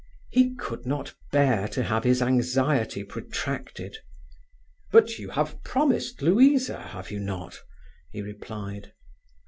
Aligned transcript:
He 0.31 0.55
could 0.55 0.87
not 0.87 1.13
bear 1.31 1.67
to 1.67 1.83
have 1.83 2.05
his 2.05 2.23
anxiety 2.23 3.03
protracted. 3.03 3.97
"But 4.91 5.19
you 5.19 5.29
have 5.29 5.61
promised 5.63 6.23
Louisa, 6.23 6.79
have 6.81 7.11
you 7.11 7.19
not?" 7.19 7.59
he 8.11 8.23
replied. 8.23 8.93